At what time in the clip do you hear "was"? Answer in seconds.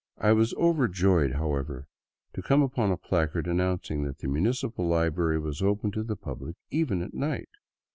0.31-0.55, 5.37-5.61